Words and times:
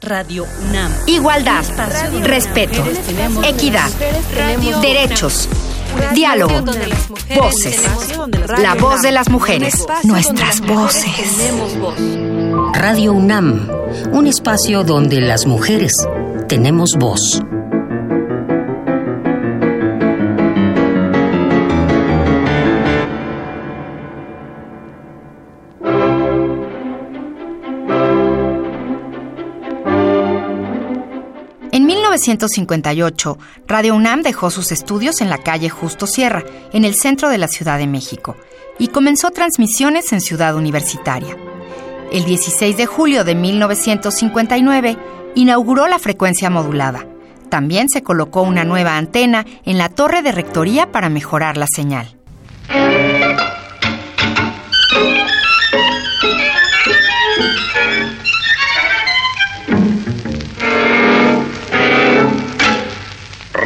Radio 0.00 0.46
UNAM. 0.68 0.92
Igualdad, 1.06 1.62
respeto, 2.22 2.82
equidad, 3.44 3.90
derechos, 4.80 5.46
diálogo, 6.14 6.54
voces. 7.36 7.82
La 8.58 8.76
voz 8.76 9.02
de 9.02 9.12
las 9.12 9.28
mujeres, 9.28 9.86
nuestras 10.04 10.62
voces. 10.62 11.52
Radio 12.72 13.12
UNAM, 13.12 13.68
un 14.12 14.26
espacio 14.26 14.84
donde 14.84 15.20
las 15.20 15.44
mujeres 15.46 15.92
tenemos 16.48 16.96
voz. 16.98 17.42
1958, 31.90 33.36
Radio 33.66 33.96
UNAM 33.96 34.22
dejó 34.22 34.50
sus 34.50 34.70
estudios 34.70 35.20
en 35.20 35.28
la 35.28 35.38
calle 35.38 35.68
Justo 35.68 36.06
Sierra, 36.06 36.44
en 36.72 36.84
el 36.84 36.94
centro 36.94 37.28
de 37.28 37.38
la 37.38 37.48
Ciudad 37.48 37.78
de 37.78 37.88
México, 37.88 38.36
y 38.78 38.88
comenzó 38.88 39.32
transmisiones 39.32 40.12
en 40.12 40.20
Ciudad 40.20 40.54
Universitaria. 40.54 41.36
El 42.12 42.24
16 42.24 42.76
de 42.76 42.86
julio 42.86 43.24
de 43.24 43.34
1959 43.34 44.96
inauguró 45.34 45.88
la 45.88 45.98
frecuencia 45.98 46.48
modulada. 46.48 47.06
También 47.48 47.88
se 47.88 48.04
colocó 48.04 48.42
una 48.42 48.64
nueva 48.64 48.96
antena 48.96 49.44
en 49.64 49.76
la 49.76 49.88
torre 49.88 50.22
de 50.22 50.30
rectoría 50.30 50.92
para 50.92 51.08
mejorar 51.08 51.56
la 51.56 51.66
señal. 51.66 52.16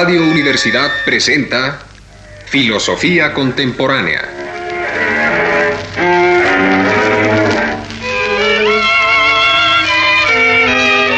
Radio 0.00 0.22
Universidad 0.22 0.92
presenta 1.04 1.80
Filosofía 2.46 3.34
Contemporánea. 3.34 4.22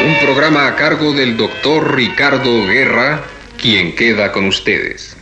Un 0.02 0.24
programa 0.24 0.66
a 0.66 0.76
cargo 0.76 1.12
del 1.12 1.36
doctor 1.36 1.94
Ricardo 1.94 2.66
Guerra, 2.66 3.20
quien 3.60 3.94
queda 3.94 4.32
con 4.32 4.46
ustedes. 4.46 5.14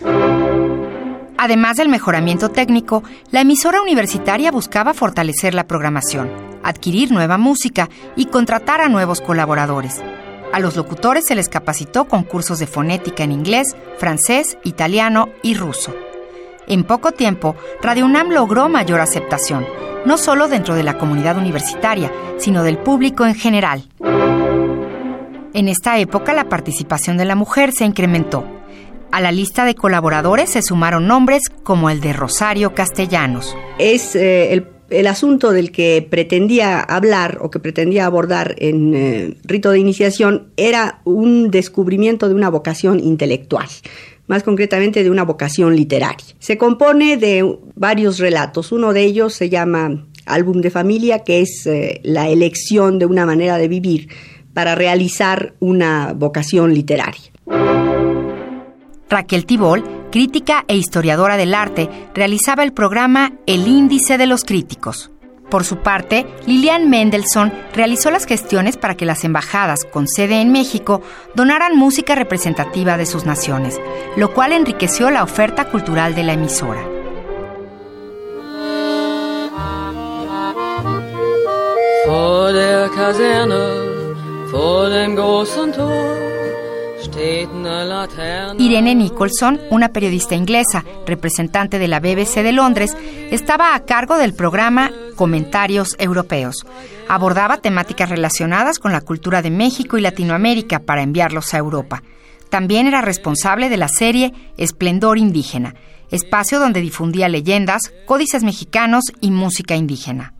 Además 1.36 1.78
del 1.78 1.88
mejoramiento 1.88 2.50
técnico, 2.50 3.02
la 3.32 3.40
emisora 3.40 3.82
universitaria 3.82 4.52
buscaba 4.52 4.94
fortalecer 4.94 5.54
la 5.54 5.66
programación, 5.66 6.30
adquirir 6.62 7.10
nueva 7.10 7.38
música 7.38 7.88
y 8.14 8.26
contratar 8.26 8.80
a 8.80 8.88
nuevos 8.88 9.20
colaboradores. 9.20 10.00
A 10.52 10.60
los 10.60 10.76
locutores 10.76 11.26
se 11.26 11.34
les 11.34 11.48
capacitó 11.48 12.06
con 12.06 12.22
cursos 12.22 12.58
de 12.58 12.66
fonética 12.66 13.24
en 13.24 13.32
inglés, 13.32 13.76
francés, 13.98 14.58
italiano 14.64 15.28
y 15.42 15.54
ruso. 15.54 15.94
En 16.66 16.84
poco 16.84 17.12
tiempo, 17.12 17.56
Radio 17.82 18.04
UNAM 18.04 18.30
logró 18.30 18.68
mayor 18.68 19.00
aceptación, 19.00 19.66
no 20.04 20.18
solo 20.18 20.48
dentro 20.48 20.74
de 20.74 20.82
la 20.82 20.98
comunidad 20.98 21.36
universitaria, 21.38 22.12
sino 22.38 22.62
del 22.62 22.78
público 22.78 23.26
en 23.26 23.34
general. 23.34 23.88
En 25.54 25.68
esta 25.68 25.98
época 25.98 26.32
la 26.32 26.48
participación 26.48 27.16
de 27.16 27.24
la 27.24 27.34
mujer 27.34 27.72
se 27.72 27.84
incrementó. 27.84 28.44
A 29.10 29.20
la 29.20 29.32
lista 29.32 29.64
de 29.64 29.74
colaboradores 29.74 30.50
se 30.50 30.62
sumaron 30.62 31.06
nombres 31.06 31.48
como 31.62 31.88
el 31.88 32.00
de 32.00 32.12
Rosario 32.12 32.74
Castellanos. 32.74 33.56
Es 33.78 34.14
eh, 34.14 34.52
el, 34.52 34.68
el, 34.90 35.06
asunto 35.06 35.52
del 35.52 35.70
que 35.70 36.06
pretendía 36.08 36.80
hablar 36.80 37.38
o 37.40 37.50
que 37.50 37.58
pretendía 37.58 38.06
abordar 38.06 38.54
en 38.58 38.94
eh, 38.94 39.36
rito 39.44 39.70
de 39.70 39.78
iniciación 39.78 40.48
era 40.56 41.00
un 41.04 41.50
descubrimiento 41.50 42.28
de 42.28 42.34
una 42.34 42.48
vocación 42.48 43.00
intelectual 43.00 43.68
más 44.28 44.42
concretamente 44.42 45.02
de 45.02 45.10
una 45.10 45.24
vocación 45.24 45.74
literaria. 45.74 46.26
Se 46.38 46.58
compone 46.58 47.16
de 47.16 47.58
varios 47.74 48.18
relatos. 48.18 48.72
Uno 48.72 48.92
de 48.92 49.02
ellos 49.02 49.32
se 49.32 49.48
llama 49.48 50.06
Álbum 50.26 50.60
de 50.60 50.70
Familia, 50.70 51.20
que 51.20 51.40
es 51.40 51.66
eh, 51.66 52.00
la 52.04 52.28
elección 52.28 52.98
de 52.98 53.06
una 53.06 53.26
manera 53.26 53.56
de 53.56 53.68
vivir 53.68 54.08
para 54.52 54.74
realizar 54.74 55.54
una 55.60 56.12
vocación 56.12 56.74
literaria. 56.74 57.22
Raquel 59.08 59.46
Tibol, 59.46 59.82
crítica 60.10 60.64
e 60.68 60.76
historiadora 60.76 61.36
del 61.36 61.54
arte, 61.54 61.88
realizaba 62.14 62.62
el 62.62 62.72
programa 62.72 63.32
El 63.46 63.66
Índice 63.68 64.18
de 64.18 64.26
los 64.26 64.44
Críticos. 64.44 65.10
Por 65.50 65.64
su 65.64 65.78
parte, 65.78 66.26
Lilian 66.46 66.90
Mendelssohn 66.90 67.52
realizó 67.72 68.10
las 68.10 68.26
gestiones 68.26 68.76
para 68.76 68.96
que 68.96 69.06
las 69.06 69.24
embajadas 69.24 69.84
con 69.90 70.06
sede 70.06 70.40
en 70.42 70.52
México 70.52 71.00
donaran 71.34 71.76
música 71.76 72.14
representativa 72.14 72.98
de 72.98 73.06
sus 73.06 73.24
naciones, 73.24 73.80
lo 74.16 74.34
cual 74.34 74.52
enriqueció 74.52 75.10
la 75.10 75.22
oferta 75.22 75.70
cultural 75.70 76.14
de 76.14 76.22
la 76.22 76.34
emisora. 76.34 76.82
Irene 88.58 88.94
Nicholson, 88.94 89.60
una 89.70 89.88
periodista 89.88 90.36
inglesa, 90.36 90.84
representante 91.04 91.78
de 91.78 91.88
la 91.88 91.98
BBC 91.98 92.42
de 92.42 92.52
Londres, 92.52 92.96
estaba 93.30 93.74
a 93.74 93.84
cargo 93.84 94.16
del 94.18 94.34
programa 94.34 94.92
Comentarios 95.16 95.96
Europeos. 95.98 96.64
Abordaba 97.08 97.56
temáticas 97.56 98.08
relacionadas 98.08 98.78
con 98.78 98.92
la 98.92 99.00
cultura 99.00 99.42
de 99.42 99.50
México 99.50 99.98
y 99.98 100.00
Latinoamérica 100.00 100.78
para 100.78 101.02
enviarlos 101.02 101.54
a 101.54 101.58
Europa. 101.58 102.02
También 102.50 102.86
era 102.86 103.00
responsable 103.00 103.68
de 103.68 103.76
la 103.78 103.88
serie 103.88 104.32
Esplendor 104.56 105.18
Indígena, 105.18 105.74
espacio 106.10 106.60
donde 106.60 106.80
difundía 106.80 107.28
leyendas, 107.28 107.92
códices 108.06 108.44
mexicanos 108.44 109.04
y 109.20 109.32
música 109.32 109.74
indígena. 109.74 110.34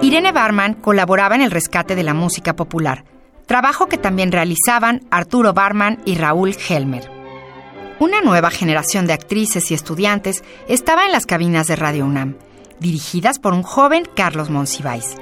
Irene 0.00 0.32
Barman 0.32 0.74
colaboraba 0.74 1.34
en 1.34 1.42
el 1.42 1.50
rescate 1.50 1.94
de 1.94 2.02
la 2.02 2.14
música 2.14 2.54
popular, 2.54 3.04
trabajo 3.46 3.86
que 3.86 3.98
también 3.98 4.32
realizaban 4.32 5.02
Arturo 5.10 5.52
Barman 5.52 5.98
y 6.04 6.14
Raúl 6.14 6.54
Helmer. 6.68 7.13
Una 8.04 8.20
nueva 8.20 8.50
generación 8.50 9.06
de 9.06 9.14
actrices 9.14 9.70
y 9.70 9.74
estudiantes 9.74 10.44
estaba 10.68 11.06
en 11.06 11.12
las 11.12 11.24
cabinas 11.24 11.68
de 11.68 11.74
Radio 11.74 12.04
UNAM, 12.04 12.36
dirigidas 12.78 13.38
por 13.38 13.54
un 13.54 13.62
joven 13.62 14.06
Carlos 14.14 14.50
Monsiváis. 14.50 15.14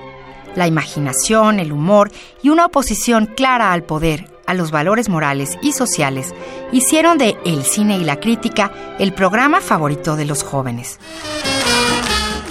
La 0.57 0.67
imaginación, 0.67 1.61
el 1.61 1.71
humor 1.71 2.11
y 2.43 2.49
una 2.49 2.67
oposición 2.67 3.27
clara 3.27 3.73
al 3.73 3.85
poder, 3.85 4.29
a 4.49 4.55
los 4.55 4.73
valores 4.73 5.09
morales 5.09 5.59
y 5.63 5.75
sociales 5.75 6.35
hicieron 6.73 7.19
de 7.19 7.37
El 7.45 7.63
cine 7.63 7.99
y 7.99 8.05
la 8.05 8.19
crítica 8.19 8.73
el 8.99 9.15
programa 9.15 9.61
favorito 9.61 10.17
de 10.17 10.25
los 10.25 10.43
jóvenes. 10.43 10.99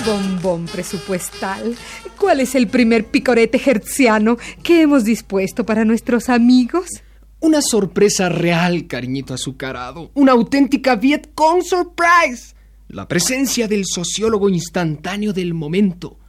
Bombón 0.06 0.66
presupuestal. 0.68 1.76
¿Cuál 2.18 2.40
es 2.40 2.56
el 2.56 2.70
primer 2.70 3.06
picorete 3.06 3.62
hertziano 3.66 4.38
que 4.64 4.82
hemos 4.82 5.04
dispuesto 5.04 5.66
para 5.66 5.84
nuestros 5.84 6.30
amigos? 6.30 7.04
Una 7.42 7.64
sorpresa 7.64 8.30
real, 8.30 8.86
cariñito 8.86 9.34
azucarado. 9.34 10.12
Una 10.14 10.34
auténtica 10.34 10.96
Vietcong 10.96 11.64
surprise. 11.64 12.54
La 12.88 13.08
presencia 13.08 13.68
del 13.68 13.86
sociólogo 13.86 14.48
instantáneo 14.48 15.34
del 15.34 15.56
momento. 15.56 16.20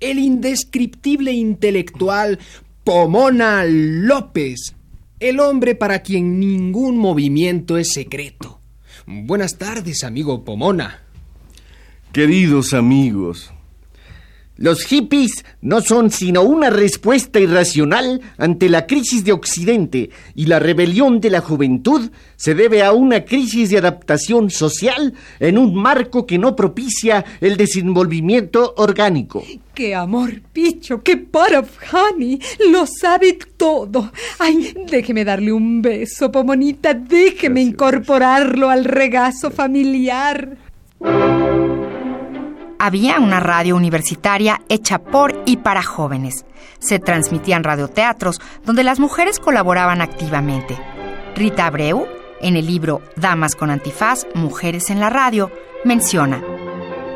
El 0.00 0.18
indescriptible 0.18 1.30
intelectual 1.30 2.40
Pomona 2.82 3.62
López. 3.64 4.74
El 5.20 5.38
hombre 5.38 5.76
para 5.76 6.02
quien 6.02 6.40
ningún 6.40 6.98
movimiento 6.98 7.78
es 7.78 7.92
secreto. 7.92 8.60
Buenas 9.06 9.56
tardes, 9.56 10.02
amigo 10.02 10.44
Pomona. 10.44 11.04
Queridos 12.12 12.74
amigos, 12.74 13.52
Los 14.60 14.84
hippies 14.84 15.42
no 15.62 15.80
son 15.80 16.10
sino 16.10 16.42
una 16.42 16.68
respuesta 16.68 17.40
irracional 17.40 18.20
ante 18.36 18.68
la 18.68 18.86
crisis 18.86 19.24
de 19.24 19.32
Occidente 19.32 20.10
y 20.34 20.44
la 20.44 20.58
rebelión 20.58 21.18
de 21.18 21.30
la 21.30 21.40
juventud 21.40 22.10
se 22.36 22.54
debe 22.54 22.82
a 22.82 22.92
una 22.92 23.24
crisis 23.24 23.70
de 23.70 23.78
adaptación 23.78 24.50
social 24.50 25.14
en 25.38 25.56
un 25.56 25.74
marco 25.74 26.26
que 26.26 26.36
no 26.36 26.54
propicia 26.56 27.24
el 27.40 27.56
desenvolvimiento 27.56 28.74
orgánico. 28.76 29.42
¡Qué 29.72 29.94
amor, 29.94 30.42
Picho! 30.52 31.02
¡Qué 31.02 31.16
para, 31.16 31.64
Honey! 31.90 32.38
Lo 32.70 32.84
sabe 32.86 33.38
todo. 33.56 34.12
Ay, 34.38 34.74
déjeme 34.90 35.24
darle 35.24 35.54
un 35.54 35.80
beso, 35.80 36.30
pomonita. 36.30 36.92
Déjeme 36.92 37.62
incorporarlo 37.62 38.68
al 38.68 38.84
regazo 38.84 39.50
familiar 39.50 40.58
había 42.80 43.20
una 43.20 43.40
radio 43.40 43.76
universitaria 43.76 44.62
hecha 44.70 45.00
por 45.00 45.42
y 45.44 45.58
para 45.58 45.82
jóvenes. 45.82 46.46
Se 46.78 46.98
transmitían 46.98 47.62
radioteatros 47.62 48.40
donde 48.64 48.84
las 48.84 48.98
mujeres 48.98 49.38
colaboraban 49.38 50.00
activamente. 50.00 50.78
Rita 51.36 51.66
Abreu, 51.66 52.06
en 52.40 52.56
el 52.56 52.66
libro 52.66 53.02
Damas 53.16 53.54
con 53.54 53.70
Antifaz, 53.70 54.26
Mujeres 54.34 54.88
en 54.88 54.98
la 54.98 55.10
Radio, 55.10 55.52
menciona, 55.84 56.42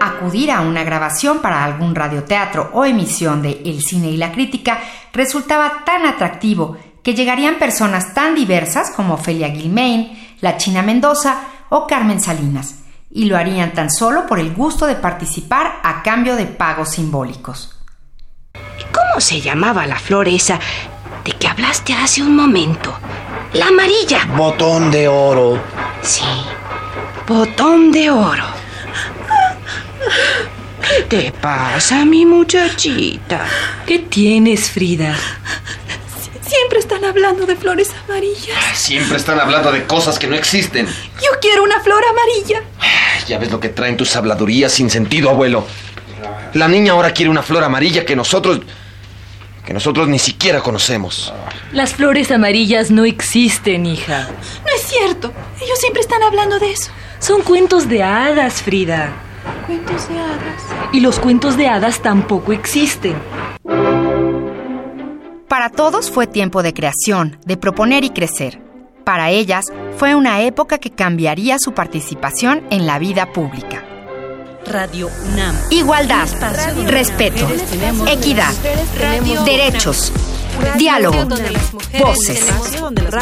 acudir 0.02 0.50
a 0.50 0.60
una 0.60 0.84
grabación 0.84 1.38
para 1.38 1.64
algún 1.64 1.94
radioteatro 1.94 2.68
o 2.74 2.84
emisión 2.84 3.40
de 3.40 3.62
El 3.64 3.80
cine 3.80 4.10
y 4.10 4.18
la 4.18 4.32
crítica 4.32 4.80
resultaba 5.14 5.82
tan 5.86 6.04
atractivo 6.04 6.76
que 7.02 7.14
llegarían 7.14 7.58
personas 7.58 8.12
tan 8.12 8.34
diversas 8.34 8.90
como 8.90 9.14
Ofelia 9.14 9.48
Gilmain, 9.48 10.12
La 10.42 10.58
China 10.58 10.82
Mendoza 10.82 11.40
o 11.70 11.86
Carmen 11.86 12.20
Salinas 12.20 12.83
y 13.14 13.26
lo 13.26 13.38
harían 13.38 13.72
tan 13.72 13.90
solo 13.90 14.26
por 14.26 14.40
el 14.40 14.52
gusto 14.52 14.86
de 14.86 14.96
participar 14.96 15.80
a 15.84 16.02
cambio 16.02 16.34
de 16.34 16.46
pagos 16.46 16.90
simbólicos. 16.90 17.76
¿Cómo 18.92 19.20
se 19.20 19.40
llamaba 19.40 19.86
la 19.86 20.00
flor 20.00 20.26
esa 20.28 20.58
de 21.24 21.32
que 21.32 21.46
hablaste 21.46 21.94
hace 21.94 22.22
un 22.22 22.34
momento? 22.34 22.92
La 23.52 23.68
amarilla. 23.68 24.26
Botón 24.36 24.90
de 24.90 25.06
oro. 25.06 25.62
Sí, 26.02 26.24
botón 27.28 27.92
de 27.92 28.10
oro. 28.10 28.44
¿Qué 30.82 31.02
te 31.04 31.32
pasa, 31.32 32.04
mi 32.04 32.26
muchachita? 32.26 33.46
¿Qué 33.86 34.00
tienes, 34.00 34.70
Frida? 34.70 35.16
Siempre 36.44 36.80
están 36.80 37.04
hablando 37.04 37.46
de 37.46 37.56
flores 37.56 37.90
amarillas. 38.04 38.58
Siempre 38.74 39.16
están 39.16 39.38
hablando 39.40 39.70
de 39.70 39.86
cosas 39.86 40.18
que 40.18 40.26
no 40.26 40.34
existen. 40.34 40.86
Yo 40.86 41.30
quiero 41.40 41.62
una 41.62 41.80
flor 41.80 42.02
amarilla. 42.04 42.62
Ya 43.26 43.38
ves 43.38 43.50
lo 43.50 43.60
que 43.60 43.68
traen 43.68 43.96
tus 43.96 44.14
habladurías 44.16 44.72
sin 44.72 44.90
sentido, 44.90 45.30
abuelo. 45.30 45.66
La 46.54 46.68
niña 46.68 46.92
ahora 46.92 47.12
quiere 47.12 47.30
una 47.30 47.42
flor 47.42 47.64
amarilla 47.64 48.04
que 48.04 48.14
nosotros... 48.14 48.60
que 49.64 49.72
nosotros 49.72 50.08
ni 50.08 50.18
siquiera 50.18 50.60
conocemos. 50.60 51.32
Las 51.72 51.94
flores 51.94 52.30
amarillas 52.30 52.90
no 52.90 53.04
existen, 53.04 53.86
hija. 53.86 54.28
No 54.60 54.74
es 54.74 54.82
cierto. 54.82 55.32
Ellos 55.60 55.78
siempre 55.78 56.00
están 56.00 56.22
hablando 56.22 56.58
de 56.58 56.70
eso. 56.72 56.90
Son 57.18 57.42
cuentos 57.42 57.88
de 57.88 58.02
hadas, 58.02 58.62
Frida. 58.62 59.12
Cuentos 59.66 60.08
de 60.08 60.18
hadas. 60.18 60.62
Y 60.92 61.00
los 61.00 61.18
cuentos 61.18 61.56
de 61.56 61.68
hadas 61.68 62.00
tampoco 62.00 62.52
existen. 62.52 63.14
Para 65.48 65.70
todos 65.70 66.10
fue 66.10 66.26
tiempo 66.26 66.62
de 66.62 66.74
creación, 66.74 67.38
de 67.46 67.56
proponer 67.56 68.04
y 68.04 68.10
crecer. 68.10 68.63
Para 69.04 69.30
ellas 69.30 69.66
fue 69.98 70.14
una 70.14 70.40
época 70.42 70.78
que 70.78 70.90
cambiaría 70.90 71.58
su 71.58 71.72
participación 71.72 72.62
en 72.70 72.86
la 72.86 72.98
vida 72.98 73.32
pública. 73.32 73.84
Radio 74.66 75.10
UNAM. 75.32 75.54
Igualdad, 75.70 76.26
respeto, 76.86 77.46
equidad, 78.10 78.52
derechos, 79.44 80.10
diálogo, 80.78 81.18
voces. 82.00 82.46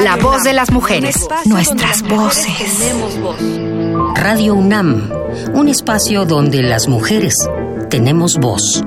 La 0.01 0.17
voz 0.17 0.45
de 0.45 0.53
las 0.53 0.71
mujeres, 0.71 1.17
nuestras 1.47 2.03
voces. 2.03 2.95
Radio 4.15 4.55
UNAM, 4.55 5.11
un 5.53 5.69
espacio 5.69 6.25
donde 6.27 6.63
las 6.63 6.87
mujeres 6.87 7.35
tenemos 7.91 8.39
voz. 8.39 8.85